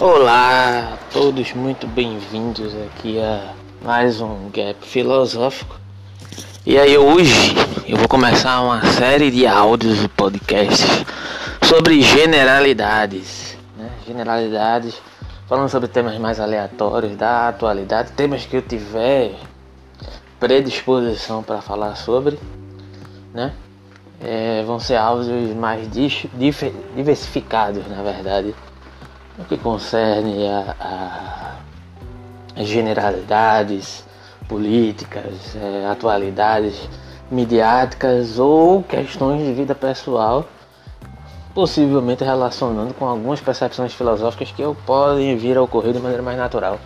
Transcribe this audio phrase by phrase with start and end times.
[0.00, 3.52] Olá, todos muito bem-vindos aqui a
[3.82, 5.74] mais um Gap Filosófico.
[6.64, 11.04] E aí hoje eu vou começar uma série de áudios e podcasts
[11.64, 13.90] sobre generalidades, né?
[14.06, 15.02] generalidades,
[15.48, 19.34] falando sobre temas mais aleatórios da atualidade, temas que eu tiver
[20.38, 22.38] predisposição para falar sobre,
[23.34, 23.52] né?
[24.20, 25.88] É, vão ser áudios mais
[26.94, 28.54] diversificados, na verdade
[29.38, 31.54] no que concerne a,
[32.56, 34.04] a, generalidades
[34.48, 36.88] políticas, é, atualidades
[37.30, 40.44] midiáticas ou questões de vida pessoal,
[41.54, 46.80] possivelmente relacionando com algumas percepções filosóficas que podem vir a ocorrer de maneira mais natural,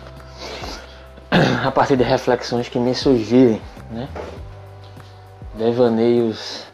[1.65, 4.07] a partir de reflexões que me surgirem, né?
[5.55, 6.65] devaneios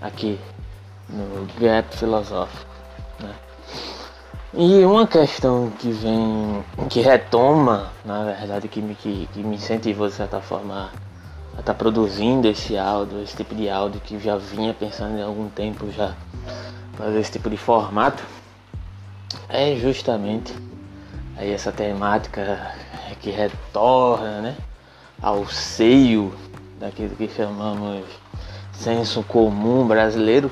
[0.00, 0.38] aqui
[1.08, 2.69] no Gap Filosófico.
[4.52, 10.08] E uma questão que vem, que retoma, na verdade, que me, que, que me incentivou
[10.08, 10.90] de certa forma
[11.56, 15.22] a estar tá produzindo esse áudio, esse tipo de áudio que já vinha pensando em
[15.22, 16.16] algum tempo já
[16.94, 18.24] fazer esse tipo de formato,
[19.48, 20.52] é justamente
[21.36, 22.74] aí essa temática
[23.20, 24.56] que retorna né,
[25.22, 26.34] ao seio
[26.80, 28.04] daquilo que chamamos
[28.72, 30.50] senso comum brasileiro,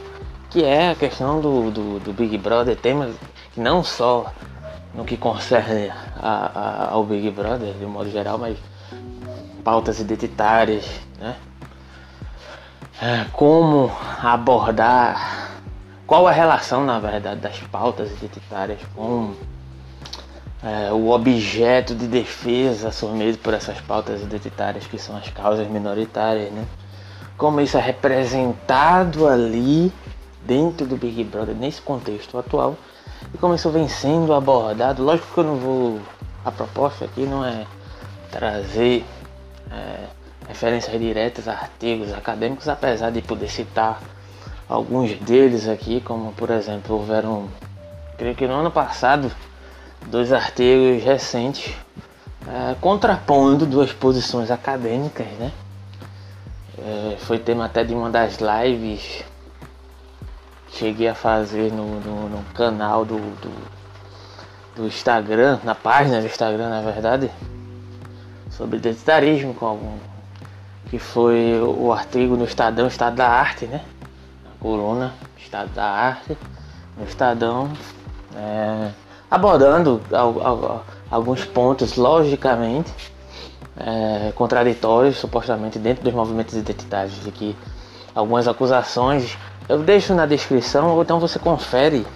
[0.50, 3.10] que é a questão do, do, do Big Brother, tema
[3.58, 4.32] não só
[4.94, 8.56] no que concerne a, a, ao Big Brother de um modo geral, mas
[9.62, 10.84] pautas identitárias,
[11.18, 11.36] né?
[13.00, 15.50] É, como abordar,
[16.06, 19.34] qual a relação na verdade das pautas identitárias com
[20.64, 26.50] é, o objeto de defesa assumido por essas pautas identitárias que são as causas minoritárias,
[26.50, 26.64] né?
[27.36, 29.92] Como isso é representado ali
[30.44, 32.76] dentro do Big Brother nesse contexto atual
[33.34, 35.02] e vem sendo abordado.
[35.02, 36.00] Lógico que eu não vou.
[36.44, 37.66] A proposta aqui não é
[38.31, 39.04] trazer
[39.70, 40.04] é,
[40.48, 44.00] referências diretas artigos acadêmicos, apesar de poder citar
[44.69, 47.48] alguns deles aqui, como por exemplo houveram,
[48.16, 49.31] creio que no ano passado,
[50.06, 51.75] dois artigos recentes
[52.47, 55.53] é, contrapondo duas posições acadêmicas, né?
[56.78, 59.25] É, foi tema até de uma das lives
[60.72, 63.50] cheguei a fazer no, no, no canal do, do,
[64.76, 67.30] do, Instagram, na página do Instagram na verdade,
[68.50, 69.98] sobre identitarismo com algum.
[70.90, 73.84] Que foi o artigo no Estadão, Estado da Arte, né?
[74.42, 76.36] Na coluna Estado da Arte,
[76.96, 77.70] no Estadão,
[78.34, 78.90] é,
[79.30, 82.92] abordando al, al, alguns pontos logicamente
[83.76, 87.56] é, contraditórios, supostamente dentro dos movimentos identitários, de que
[88.14, 89.36] algumas acusações
[89.68, 92.06] eu deixo na descrição ou então você confere,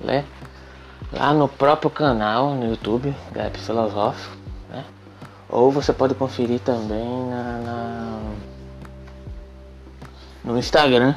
[0.00, 0.24] né?
[1.12, 4.36] Lá no próprio canal no YouTube, Gap Filosófico,
[4.70, 4.84] né?
[5.48, 8.18] Ou você pode conferir também na, na
[10.44, 11.14] no Instagram,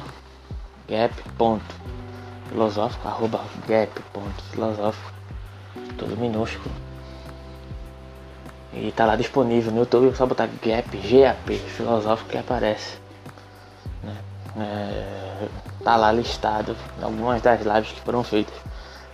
[0.86, 5.12] gap.filosófico, arroba gap.filosófico,
[5.96, 6.74] tudo minúsculo.
[8.74, 12.96] E tá lá disponível no YouTube, é só botar Gap, G-A-P, filosófico que aparece.
[14.02, 14.16] Né?
[14.58, 15.48] É,
[15.84, 18.54] tá lá listado algumas das lives que foram feitas.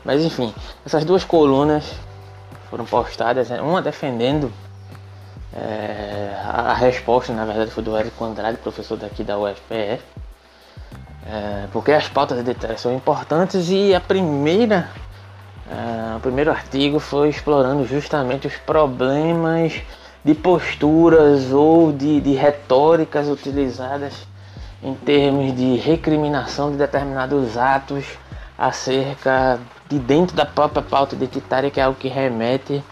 [0.05, 1.95] Mas enfim, essas duas colunas
[2.71, 3.61] foram postadas, né?
[3.61, 4.53] uma defendendo
[5.53, 10.01] é, a, a, resposta, na verdade, foi do Érico Andrade, professor daqui da UFPE,
[11.27, 14.89] é, porque as pautas editoriais são importantes e a primeira,
[15.71, 19.75] é, o primeiro artigo foi explorando justamente os problemas
[20.25, 24.27] de posturas ou de, de retóricas utilizadas
[24.83, 28.05] em termos de recriminação de determinados atos
[28.57, 29.59] acerca
[29.89, 32.83] de dentro da própria pauta identitária, que é algo que remete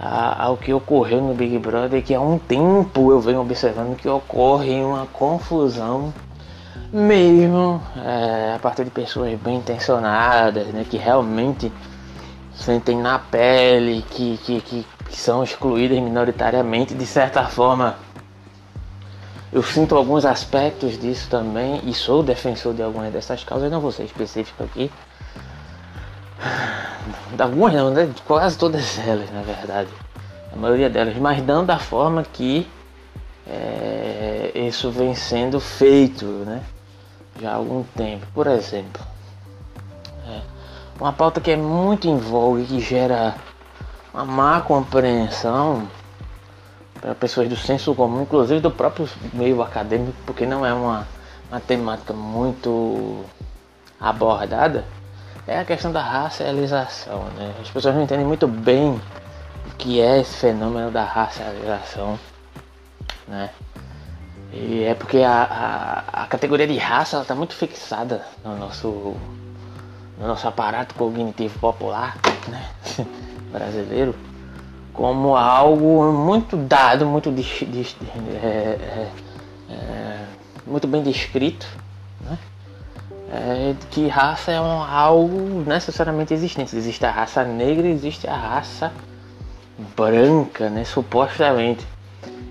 [0.00, 4.08] a, ao que ocorreu no Big Brother, que há um tempo eu venho observando que
[4.08, 6.12] ocorre uma confusão,
[6.92, 11.72] mesmo é, a partir de pessoas bem intencionadas, né, que realmente
[12.54, 17.96] sentem na pele, que, que, que, que são excluídas minoritariamente, de certa forma
[19.52, 23.92] eu sinto alguns aspectos disso também e sou defensor de algumas dessas causas, não vou
[23.92, 24.90] ser específico aqui.
[27.38, 28.10] Algumas não, né?
[28.26, 29.90] quase todas elas na verdade.
[30.50, 32.66] A maioria delas, mas não da forma que
[33.46, 36.62] é, isso vem sendo feito né?
[37.38, 38.26] já há algum tempo.
[38.32, 39.02] Por exemplo,
[40.28, 40.40] é,
[40.98, 43.34] uma pauta que é muito em voga e que gera
[44.14, 45.88] uma má compreensão
[47.02, 51.06] para pessoas do senso comum, inclusive do próprio meio acadêmico, porque não é uma,
[51.50, 53.24] uma temática muito
[54.00, 54.84] abordada,
[55.44, 57.24] é a questão da racialização.
[57.36, 57.52] Né?
[57.60, 59.00] As pessoas não entendem muito bem
[59.66, 62.16] o que é esse fenômeno da racialização.
[63.26, 63.50] Né?
[64.52, 69.16] E é porque a, a, a categoria de raça está muito fixada no nosso,
[70.18, 72.16] no nosso aparato cognitivo popular
[72.46, 72.64] né?
[73.50, 74.14] brasileiro
[74.92, 79.08] como algo muito dado, muito, é, é,
[79.70, 80.24] é,
[80.66, 81.66] muito bem descrito,
[82.20, 82.38] né?
[83.34, 86.76] É, que raça é um, algo necessariamente existente.
[86.76, 88.92] Existe a raça negra existe a raça
[89.96, 90.84] branca, né?
[90.84, 91.86] supostamente.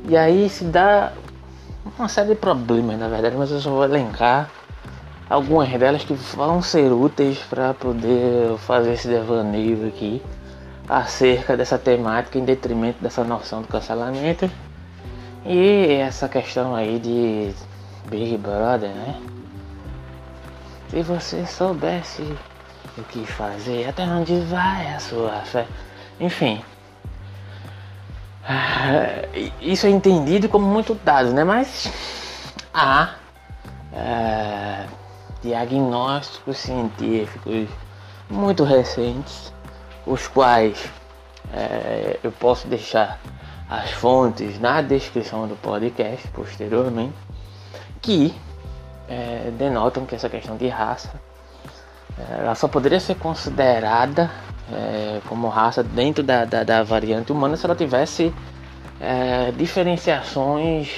[0.07, 1.13] E aí se dá
[1.97, 4.49] uma série de problemas, na verdade, mas eu só vou elencar
[5.29, 10.21] algumas delas que vão ser úteis para poder fazer esse devaneio aqui
[10.87, 14.49] acerca dessa temática em detrimento dessa noção do cancelamento
[15.45, 17.53] e essa questão aí de
[18.09, 19.19] Big Brother, né?
[20.89, 22.21] Se você soubesse
[22.97, 25.65] o que fazer, até onde vai a sua fé?
[26.19, 26.61] Enfim,
[29.61, 31.43] isso é entendido como muito dado, né?
[31.43, 31.91] Mas
[32.73, 33.15] há
[33.93, 34.85] é,
[35.41, 37.69] diagnósticos científicos
[38.29, 39.53] muito recentes,
[40.05, 40.89] os quais
[41.53, 43.19] é, eu posso deixar
[43.69, 47.15] as fontes na descrição do podcast posteriormente,
[48.01, 48.33] que
[49.07, 51.11] é, denotam que essa questão de raça
[52.29, 54.29] ela só poderia ser considerada
[54.71, 58.33] é, como raça dentro da, da, da, variante humana se ela tivesse
[58.99, 60.89] é, diferenciações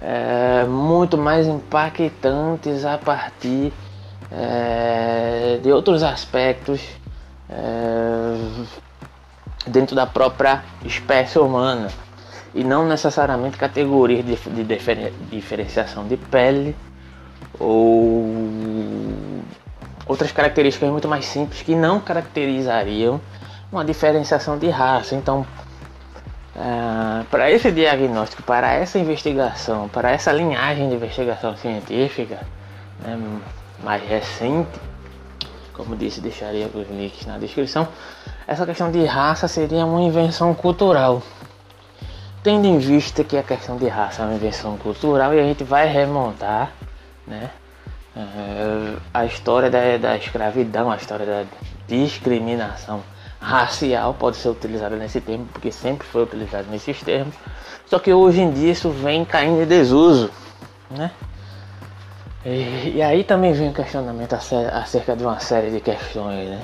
[0.00, 3.72] é, muito mais impactantes a partir
[4.30, 6.80] é, de outros aspectos
[7.50, 8.36] é,
[9.66, 11.88] dentro da própria espécie humana
[12.54, 16.74] e não necessariamente categorias de, de diferenciação de pele
[17.58, 18.24] ou
[20.06, 23.20] outras características muito mais simples que não caracterizariam
[23.70, 25.14] uma diferenciação de raça.
[25.14, 25.46] Então,
[26.56, 32.40] uh, para esse diagnóstico, para essa investigação, para essa linhagem de investigação científica
[33.00, 33.18] né,
[33.84, 34.80] mais recente,
[35.78, 37.86] como disse, deixaria os links na descrição.
[38.46, 41.22] Essa questão de raça seria uma invenção cultural.
[42.42, 45.62] Tendo em vista que a questão de raça é uma invenção cultural e a gente
[45.62, 46.72] vai remontar
[47.26, 47.50] né,
[48.16, 51.44] é, a história da, da escravidão, a história da
[51.86, 53.00] discriminação
[53.40, 57.34] racial pode ser utilizada nesse termo, porque sempre foi utilizado nesses termos.
[57.86, 60.30] Só que hoje em dia isso vem caindo em desuso,
[60.90, 61.12] né?
[62.44, 66.62] E, e aí também vem o questionamento acerca de uma série de questões, né?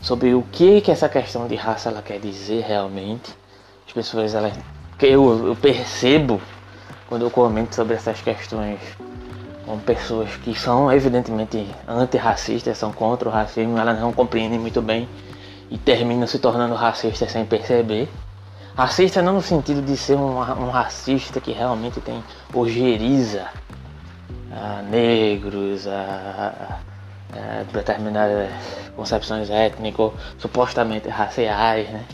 [0.00, 3.36] Sobre o que que essa questão de raça ela quer dizer realmente.
[3.86, 4.52] As pessoas, elas,
[5.00, 6.40] eu, eu percebo
[7.08, 8.80] quando eu comento sobre essas questões
[9.64, 15.08] com pessoas que são evidentemente antirracistas, são contra o racismo, elas não compreendem muito bem
[15.70, 18.08] e terminam se tornando racistas sem perceber.
[18.76, 23.46] Racista não no sentido de ser um, um racista que realmente tem ojeriza
[24.56, 26.78] a negros, a,
[27.32, 28.50] a, determinadas
[28.96, 32.04] concepções étnicas, supostamente raciais, né?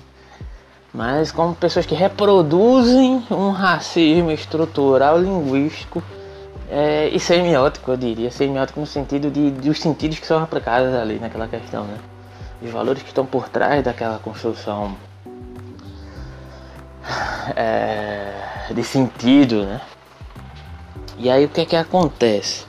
[0.93, 6.03] mas como pessoas que reproduzem um racismo estrutural linguístico
[6.71, 11.19] é, e semiótico, eu diria, semiótico no sentido de, dos sentidos que são aplicados ali
[11.19, 11.99] naquela questão, né?
[12.61, 14.95] Os valores que estão por trás daquela construção
[17.57, 18.33] é,
[18.73, 19.81] de sentido, né?
[21.23, 22.67] E aí o que é que acontece?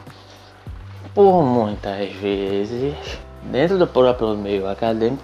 [1.12, 2.94] Por muitas vezes,
[3.42, 5.24] dentro do próprio meio acadêmico,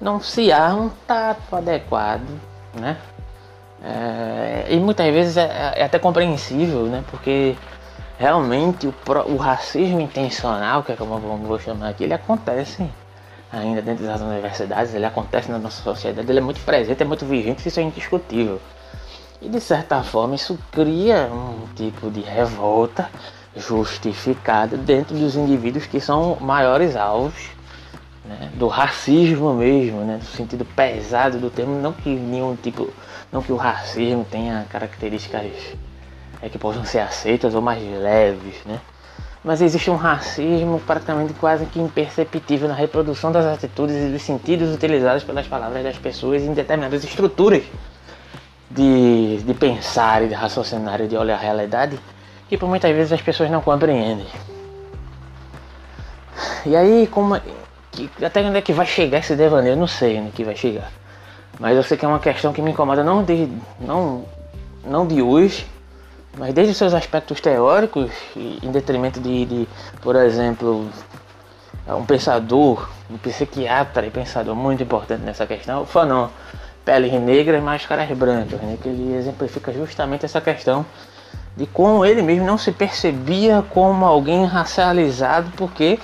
[0.00, 2.26] não se há um tato adequado,
[2.72, 2.96] né?
[3.84, 7.04] É, e muitas vezes é, é até compreensível, né?
[7.10, 7.54] Porque
[8.18, 8.94] realmente o,
[9.26, 12.88] o racismo intencional, que é como eu vou chamar aqui, ele acontece
[13.52, 17.26] ainda dentro das universidades, ele acontece na nossa sociedade, ele é muito presente, é muito
[17.26, 18.58] vigente, isso é indiscutível.
[19.42, 23.10] E de certa forma isso cria um tipo de revolta
[23.56, 27.50] justificada dentro dos indivíduos que são maiores alvos
[28.24, 32.88] né, do racismo mesmo, né, no sentido pesado do termo, não que nenhum tipo,
[33.32, 35.50] não que o racismo tenha características
[36.42, 38.78] é, que possam ser aceitas ou mais leves, né?
[39.42, 44.74] Mas existe um racismo praticamente quase que imperceptível na reprodução das atitudes e dos sentidos
[44.74, 47.62] utilizados pelas palavras das pessoas em determinadas estruturas
[48.70, 51.98] de, de pensar e de raciocinar e de olhar a realidade
[52.48, 54.26] que por muitas vezes as pessoas não compreendem.
[56.66, 57.40] E aí, como
[57.90, 59.74] que, até onde é que vai chegar esse devaneio?
[59.74, 60.90] Eu não sei onde é que vai chegar.
[61.58, 63.48] Mas eu sei que é uma questão que me incomoda não de,
[63.78, 64.24] não,
[64.84, 65.66] não de hoje,
[66.38, 69.68] mas desde seus aspectos teóricos, em detrimento de, de
[70.00, 70.88] por exemplo,
[71.86, 76.28] um pensador, um psiquiatra e pensador muito importante nessa questão, Fanon.
[76.90, 78.76] Pele negra e máscaras brancas, né?
[78.82, 80.84] que ele exemplifica justamente essa questão
[81.56, 86.00] de como ele mesmo não se percebia como alguém racializado, porque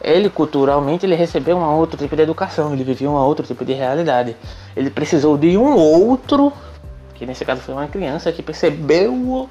[0.00, 3.74] ele culturalmente ele recebeu um outro tipo de educação, ele vivia um outro tipo de
[3.74, 4.34] realidade.
[4.74, 6.50] Ele precisou de um outro,
[7.12, 9.46] que nesse caso foi uma criança que percebeu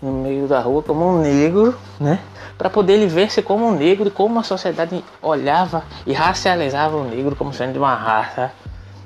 [0.00, 2.20] no meio da rua como um negro, né?
[2.56, 7.02] Para poder ele ver-se como um negro e como a sociedade olhava e racializava o
[7.02, 8.52] negro como sendo de uma raça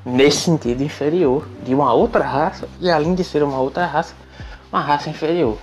[0.06, 4.14] nesse sentido inferior, de uma outra raça e além de ser uma outra raça,
[4.72, 5.58] uma raça inferior.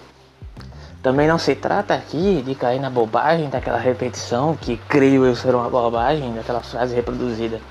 [1.01, 5.55] Também não se trata aqui de cair na bobagem daquela repetição que creio eu ser
[5.55, 7.61] uma bobagem, daquela frase reproduzida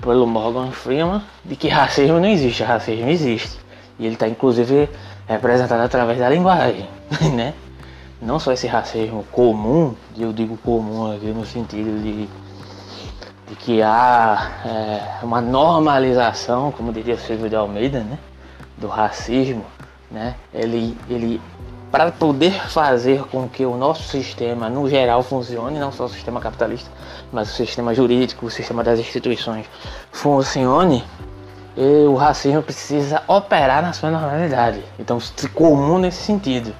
[0.00, 3.58] pelo Morgan Freeman, de que racismo não existe, racismo existe.
[3.98, 4.88] E ele está inclusive
[5.26, 6.88] representado através da linguagem,
[7.34, 7.54] né?
[8.20, 12.28] Não só esse racismo comum, eu digo comum aqui no sentido de,
[13.48, 18.18] de que há é, uma normalização, como diria Silvio de Almeida, né?
[18.76, 19.64] Do racismo,
[20.10, 20.34] né?
[20.52, 21.40] Ele, ele
[21.90, 26.40] para poder fazer com que o nosso sistema, no geral, funcione, não só o sistema
[26.40, 26.90] capitalista,
[27.32, 29.66] mas o sistema jurídico, o sistema das instituições
[30.10, 31.04] funcione,
[32.08, 34.82] o racismo precisa operar na sua normalidade.
[34.98, 36.74] Então, se comum nesse sentido,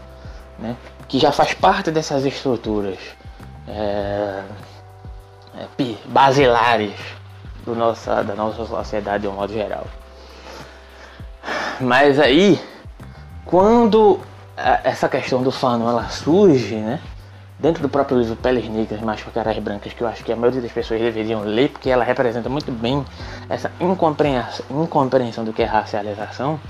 [0.58, 0.76] né?
[1.06, 2.98] que já faz parte dessas estruturas
[3.68, 4.42] é,
[5.56, 6.94] é, basilares
[7.64, 9.86] do nossa, da nossa sociedade de um modo geral.
[11.80, 12.60] Mas aí,
[13.44, 14.20] quando
[14.56, 17.00] essa questão do fano ela surge, né?
[17.58, 20.60] Dentro do próprio livro Peles Negras, Mais Caras Brancas, que eu acho que a maioria
[20.60, 23.04] das pessoas deveriam ler, porque ela representa muito bem
[23.48, 26.60] essa incompreensão, incompreensão do que é racialização.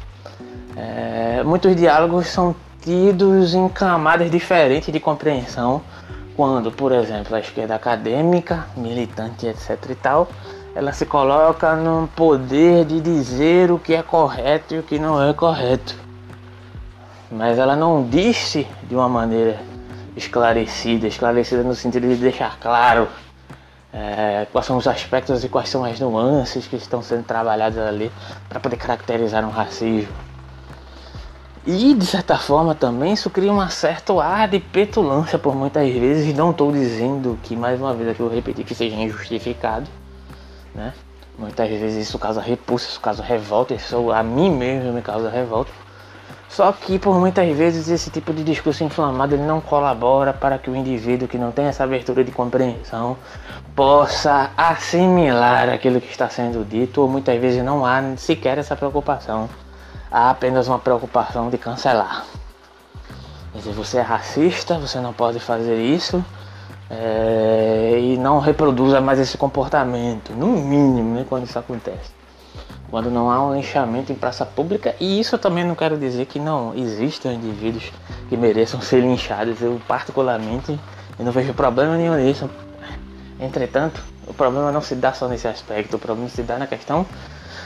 [0.77, 5.83] É, muitos diálogos são tidos em camadas diferentes de compreensão,
[6.37, 10.29] quando, por exemplo, a esquerda acadêmica, militante, etc e tal,
[10.75, 15.23] ela se coloca no poder de dizer o que é correto e o que não
[15.23, 16.07] é correto
[17.31, 19.61] mas ela não disse de uma maneira
[20.17, 23.09] esclarecida, esclarecida no sentido de deixar claro
[23.93, 28.11] é, quais são os aspectos e quais são as nuances que estão sendo trabalhadas ali
[28.49, 30.13] para poder caracterizar um racismo.
[31.67, 36.33] E de certa forma também isso cria um certo ar de petulância por muitas vezes.
[36.33, 39.89] Não estou dizendo que mais uma vez aqui eu repetir que seja injustificado,
[40.73, 40.95] né?
[41.37, 45.73] Muitas vezes isso causa repulsa, isso causa revolta, isso a mim mesmo me causa revolta.
[46.49, 50.71] Só que por muitas vezes esse tipo de discurso inflamado ele não colabora para que
[50.71, 53.17] o indivíduo que não tem essa abertura de compreensão
[53.75, 59.49] possa assimilar aquilo que está sendo dito, ou muitas vezes não há sequer essa preocupação.
[60.11, 62.25] Há apenas uma preocupação de cancelar.
[63.53, 66.25] Quer dizer, você é racista, você não pode fazer isso,
[66.91, 72.17] é, e não reproduza mais esse comportamento, no mínimo, né, quando isso acontece
[72.91, 74.95] quando não há um linchamento em praça pública.
[75.01, 77.93] E isso eu também não quero dizer que não existam indivíduos
[78.29, 79.61] que mereçam ser linchados.
[79.61, 80.79] Eu, particularmente,
[81.19, 82.49] eu não vejo problema nenhum nisso.
[83.41, 87.07] Entretanto, o problema não se dá só nesse aspecto, o problema se dá na questão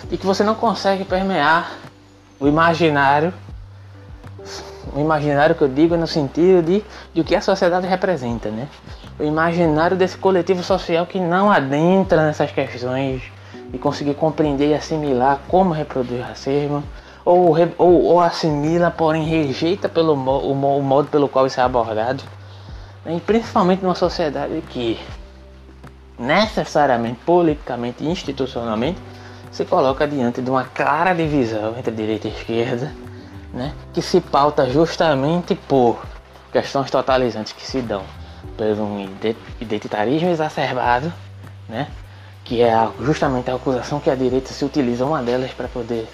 [0.08, 1.70] de que você não consegue permear
[2.40, 3.32] o imaginário.
[4.92, 6.82] O imaginário que eu digo é no sentido de,
[7.14, 8.66] de o que a sociedade representa, né?
[9.18, 13.22] O imaginário desse coletivo social que não adentra nessas questões
[13.72, 16.82] e conseguir compreender e assimilar como reproduz racismo,
[17.24, 22.24] ou, ou, ou assimila, porém rejeita pelo o, o modo pelo qual isso é abordado,
[23.04, 23.16] né?
[23.16, 24.98] e principalmente numa sociedade que
[26.18, 28.98] necessariamente, politicamente e institucionalmente
[29.50, 32.92] se coloca diante de uma clara divisão entre direita e esquerda,
[33.52, 33.72] né?
[33.92, 36.04] que se pauta justamente por
[36.52, 38.02] questões totalizantes que se dão
[38.56, 39.08] por um
[39.60, 41.12] identitarismo exacerbado,
[41.68, 41.88] né?
[42.44, 46.08] que é justamente a acusação que a direita se utiliza uma delas para poder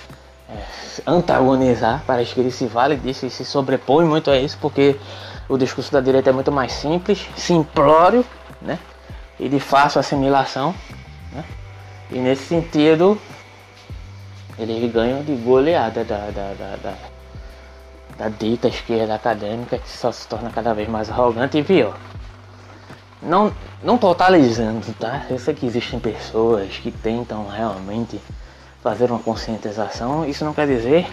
[0.49, 0.63] é,
[1.07, 4.97] antagonizar para a esquerda se vale disso e se sobrepõe muito a isso, porque
[5.49, 8.25] o discurso da direita é muito mais simples, simplório,
[8.61, 8.79] né?
[9.39, 10.75] E de fácil assimilação?
[12.11, 13.19] E nesse sentido,
[14.59, 16.95] eles ganham de goleada da, da, da, da,
[18.17, 21.97] da dita esquerda acadêmica que só se torna cada vez mais arrogante e pior.
[23.21, 25.27] Não, não totalizando, tá?
[25.29, 28.21] Eu sei que existem pessoas que tentam realmente
[28.83, 30.25] fazer uma conscientização.
[30.25, 31.07] Isso não quer dizer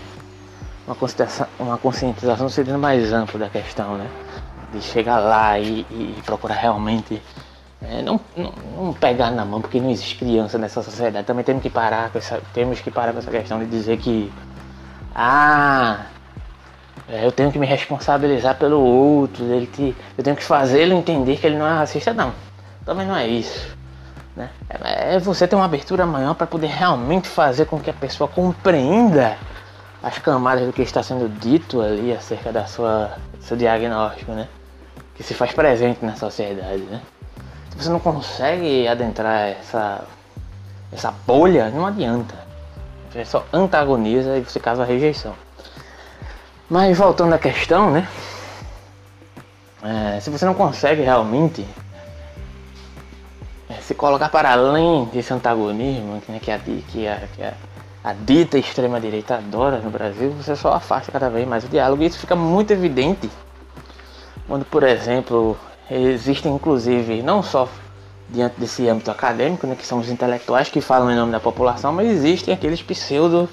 [0.86, 4.08] uma conscientização, uma conscientização sendo mais ampla da questão, né?
[4.72, 7.22] De chegar lá e, e procurar realmente
[7.90, 11.26] é, não, não, não, pegar na mão, porque não existe criança nessa sociedade.
[11.26, 14.32] Também temos que parar com essa, temos que parar com essa questão de dizer que
[15.14, 16.06] ah,
[17.08, 20.94] é, eu tenho que me responsabilizar pelo outro, ele te, eu tenho que fazer ele
[20.94, 22.34] entender que ele não é racista, não.
[22.86, 23.78] Também não é isso.
[24.36, 24.50] Né?
[24.70, 28.28] É, é você ter uma abertura maior para poder realmente fazer com que a pessoa
[28.28, 29.38] compreenda
[30.02, 34.48] as camadas do que está sendo dito ali acerca da sua do seu diagnóstico, né?
[35.16, 37.02] Que se faz presente na sociedade, né?
[37.76, 40.04] Você não consegue adentrar essa
[40.94, 42.36] essa bolha, não adianta.
[43.12, 45.34] Você só antagoniza e você causa rejeição.
[46.70, 48.08] Mas voltando à questão, né?
[49.84, 51.68] É, se você não consegue realmente
[53.70, 57.54] é, se colocar para além desse antagonismo né, que, a, que, a, que a,
[58.04, 62.02] a dita extrema-direita adora no Brasil, você só afasta cada vez mais o diálogo.
[62.02, 63.30] E isso fica muito evidente
[64.48, 65.58] quando, por exemplo,
[65.90, 67.68] existem inclusive não só
[68.30, 71.94] diante desse âmbito acadêmico, né, que são os intelectuais que falam em nome da população,
[71.94, 73.48] mas existem aqueles pseudo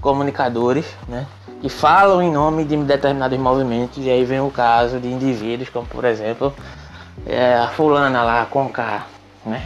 [0.00, 1.26] comunicadores, né,
[1.60, 5.86] que falam em nome de determinados movimentos, e aí vem o caso de indivíduos como,
[5.86, 6.52] por exemplo,
[7.26, 9.06] é, a fulana lá, com K,
[9.46, 9.62] né?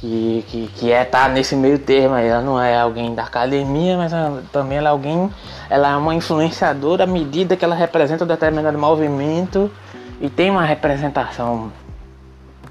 [0.00, 3.98] Que, que, que é tá nesse meio termo aí, ela não é alguém da academia,
[3.98, 5.30] mas ela, também ela é alguém,
[5.68, 9.70] ela é uma influenciadora à medida que ela representa um determinado movimento
[10.20, 11.72] e tem uma representação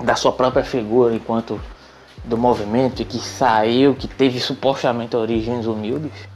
[0.03, 1.59] da sua própria figura enquanto
[2.23, 6.29] do movimento que saiu, que teve supostamente origens humildes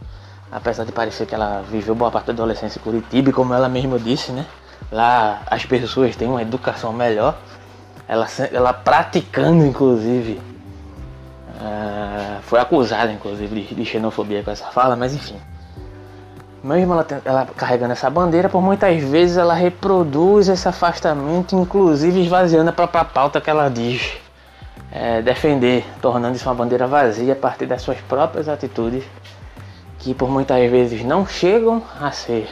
[0.53, 3.67] apesar de parecer que ela viveu boa parte da adolescência em Curitiba, e como ela
[3.67, 4.45] mesma disse, né?
[4.91, 7.35] Lá as pessoas têm uma educação melhor.
[8.07, 10.39] Ela, ela praticando, inclusive,
[11.59, 15.37] uh, foi acusada, inclusive, de, de, xenofobia com essa fala, mas enfim.
[16.63, 22.69] Mesmo ela, ela carregando essa bandeira, por muitas vezes ela reproduz esse afastamento, inclusive esvaziando
[22.69, 24.13] a própria pauta que ela diz
[24.91, 29.03] é, defender, tornando isso uma bandeira vazia a partir das suas próprias atitudes
[29.99, 32.49] que por muitas vezes não chegam a ser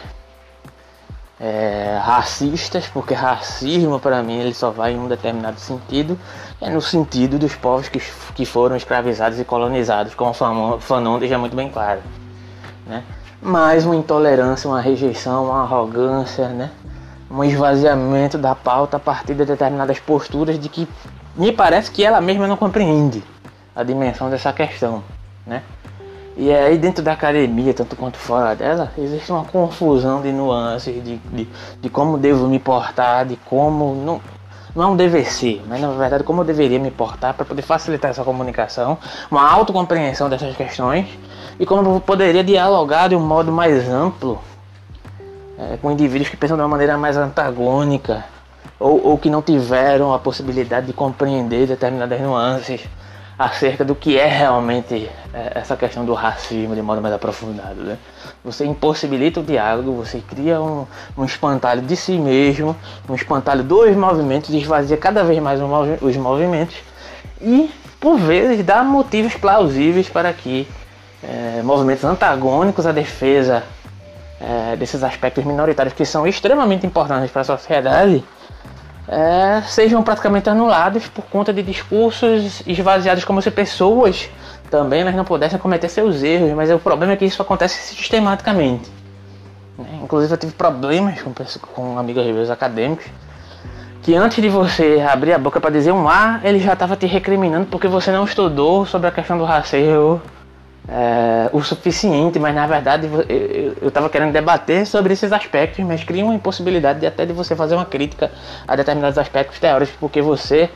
[1.40, 6.18] é, racistas, porque racismo para mim ele só vai em um determinado sentido,
[6.62, 8.02] é no sentido dos povos que,
[8.34, 12.02] que foram escravizados e colonizados, como o Fanon deixa muito bem claro.
[12.86, 13.04] Né?
[13.42, 16.70] Mas uma intolerância, uma rejeição, uma arrogância, né?
[17.32, 20.88] um esvaziamento da pauta a partir de determinadas posturas de que
[21.36, 23.24] me parece que ela mesma não compreende
[23.76, 25.02] a dimensão dessa questão.
[25.48, 25.64] Né?
[26.36, 31.18] E aí dentro da academia, tanto quanto fora dela, existe uma confusão de nuances, de,
[31.18, 31.48] de,
[31.82, 33.96] de como devo me portar, de como.
[33.96, 34.22] Não,
[34.76, 37.62] não é um dever ser, mas na verdade como eu deveria me portar para poder
[37.62, 38.98] facilitar essa comunicação,
[39.30, 41.08] uma autocompreensão dessas questões
[41.60, 44.42] e como eu poderia dialogar de um modo mais amplo
[45.58, 48.24] é, com indivíduos que pensam de uma maneira mais antagônica
[48.80, 52.82] ou, ou que não tiveram a possibilidade de compreender determinadas nuances
[53.44, 57.82] acerca do que é realmente é, essa questão do racismo de modo mais aprofundado.
[57.82, 57.98] Né?
[58.46, 60.86] Você impossibilita o diálogo, você cria um,
[61.18, 62.76] um espantalho de si mesmo,
[63.10, 65.60] um espantalho dos movimentos, esvazia cada vez mais
[66.02, 66.76] os movimentos
[67.42, 70.68] e, por vezes, dá motivos plausíveis para que
[71.24, 73.64] é, movimentos antagônicos à defesa
[74.40, 78.24] é, desses aspectos minoritários que são extremamente importantes para a sociedade
[79.08, 84.30] é, sejam praticamente anulados por conta de discursos esvaziados como se pessoas
[84.70, 88.90] também não pudessem cometer seus erros, mas o problema é que isso acontece sistematicamente.
[89.78, 90.00] Né?
[90.04, 91.34] Inclusive eu tive problemas com,
[91.74, 93.06] com amigos meus acadêmicos
[94.02, 97.06] que antes de você abrir a boca para dizer um A, ele já estava te
[97.06, 100.22] recriminando porque você não estudou sobre a questão do racismo
[100.88, 103.08] é, o suficiente, mas na verdade
[103.82, 107.56] eu estava querendo debater sobre esses aspectos, mas cria uma impossibilidade de até de você
[107.56, 108.32] fazer uma crítica
[108.68, 110.70] a determinados aspectos teóricos, porque você,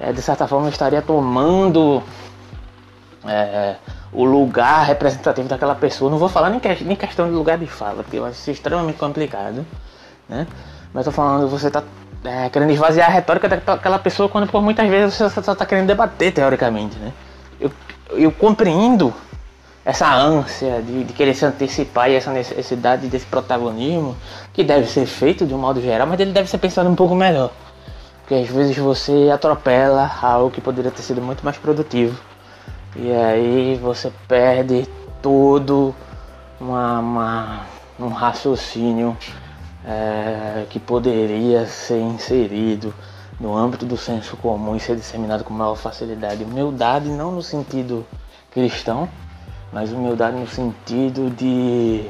[0.00, 2.02] é, de certa forma, estaria tomando
[3.26, 3.76] é,
[4.12, 6.10] o lugar representativo daquela pessoa.
[6.10, 8.50] Não vou falar nem, que, nem questão de lugar de fala, porque eu acho isso
[8.50, 9.64] extremamente complicado,
[10.28, 10.46] né?
[10.92, 11.82] Mas estou falando, você está
[12.24, 15.86] é, querendo esvaziar a retórica daquela pessoa quando por muitas vezes você só está querendo
[15.86, 17.12] debater teoricamente, né?
[17.60, 17.70] Eu,
[18.12, 19.12] eu compreendo
[19.84, 24.16] essa ânsia de, de, querer se antecipar e essa necessidade desse protagonismo
[24.52, 27.14] que deve ser feito de um modo geral, mas ele deve ser pensado um pouco
[27.14, 27.50] melhor.
[28.20, 32.18] Porque às vezes você atropela algo que poderia ter sido muito mais produtivo.
[32.96, 34.88] E aí você perde
[35.20, 35.94] todo
[36.58, 37.60] uma, uma
[37.98, 39.16] um raciocínio
[39.86, 42.94] é, que poderia ser inserido
[43.38, 46.44] no âmbito do senso comum e ser disseminado com maior facilidade.
[46.44, 48.06] Humildade não no sentido
[48.50, 49.08] cristão,
[49.74, 52.08] mas humildade no sentido de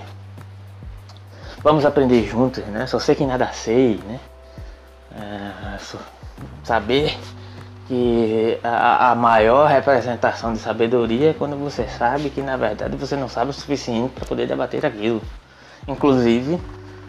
[1.62, 2.86] vamos aprender juntos, né?
[2.86, 4.20] Só sei que nada sei, né?
[5.16, 5.78] É,
[6.62, 7.16] saber
[7.88, 13.16] que a, a, maior representação de sabedoria é quando você sabe que na verdade você
[13.16, 15.22] não sabe o suficiente para poder debater aquilo.
[15.88, 16.60] Inclusive,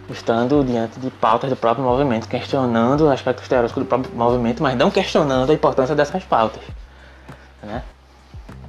[0.10, 4.90] estando diante de pautas do próprio movimento, questionando aspectos teóricos do próprio movimento, mas não
[4.90, 6.64] questionando a importância dessas pautas.
[7.62, 7.84] Né?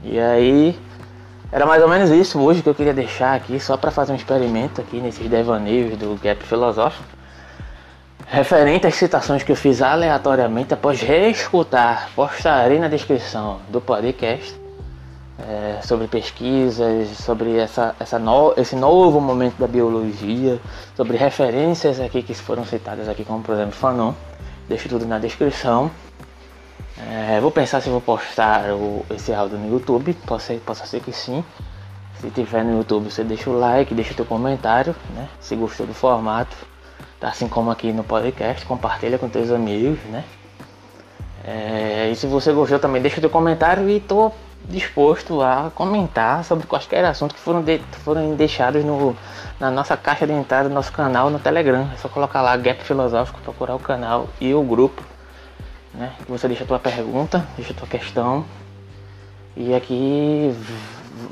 [0.03, 0.79] E aí,
[1.57, 4.15] era mais ou menos isso hoje que eu queria deixar aqui, só para fazer um
[4.15, 7.03] experimento aqui nesses devaneios do gap filosófico.
[8.27, 14.55] Referente às citações que eu fiz aleatoriamente após reescutar, postarei na descrição do podcast
[15.49, 20.61] é, sobre pesquisas, sobre essa, essa no, esse novo momento da biologia,
[20.95, 24.13] sobre referências aqui que foram citadas aqui, como por exemplo Fanon.
[24.69, 25.91] Deixo tudo na descrição.
[26.99, 31.01] É, vou pensar se vou postar o, esse áudio no YouTube, possa ser, possa ser
[31.01, 31.45] que sim.
[32.21, 35.29] Se tiver no YouTube, você deixa o like, deixa o teu comentário, né?
[35.39, 36.57] Se gostou do formato,
[37.21, 37.29] tá?
[37.29, 40.25] assim como aqui no podcast, compartilha com teus amigos, né?
[41.45, 44.33] É, e se você gostou também, deixa o teu comentário e tô
[44.65, 49.15] disposto a comentar sobre quaisquer assuntos que foram, de, foram deixados no,
[49.61, 51.89] na nossa caixa de entrada do nosso canal no Telegram.
[51.93, 55.03] É só colocar lá Gap Filosófico, procurar o canal e o grupo.
[55.97, 56.13] Né?
[56.29, 58.45] Você deixa a tua pergunta, deixa a tua questão.
[59.57, 60.55] E aqui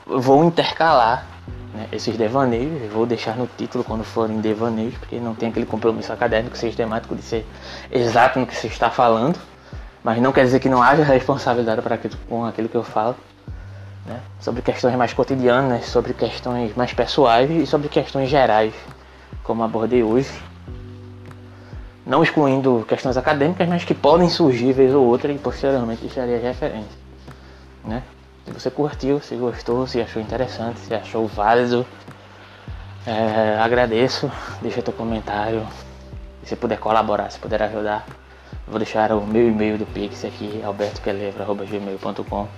[0.07, 1.27] vou intercalar
[1.75, 2.91] né, esses devaneios.
[2.91, 7.23] Vou deixar no título quando forem devaneios, porque não tem aquele compromisso acadêmico sistemático de
[7.23, 7.47] ser
[7.93, 9.39] exato no que você está falando.
[10.03, 13.17] Mas não quer dizer que não haja responsabilidade para aquilo, com aquilo que eu falo.
[14.07, 14.19] Né?
[14.41, 18.75] Sobre questões mais cotidianas, sobre questões mais pessoais e sobre questões gerais,
[19.43, 20.31] como abordei hoje.
[22.07, 26.43] Não excluindo questões acadêmicas, mas que podem surgir vez ou outra e posteriormente deixarei as
[26.43, 26.99] referências.
[27.85, 28.03] Né?
[28.45, 31.87] Se você curtiu, se gostou, se achou interessante, se achou válido,
[33.07, 35.67] é, agradeço, deixa teu comentário.
[36.43, 38.05] Se puder colaborar, se puder ajudar,
[38.67, 42.49] Vou deixar o meu e-mail do Pix aqui, albertopelevra.gmail.com.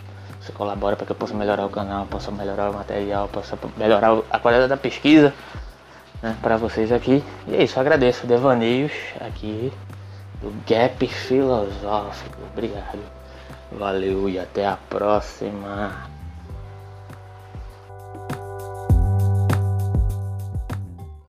[0.41, 4.17] Você colabora para que eu possa melhorar o canal, possa melhorar o material, possa melhorar
[4.31, 5.35] a qualidade da pesquisa
[6.27, 7.23] né, para vocês aqui.
[7.47, 9.73] E é isso, agradeço devaneios aqui
[10.41, 12.39] do Gap Filosófico.
[12.53, 12.99] Obrigado.
[13.71, 16.16] Valeu e até a próxima.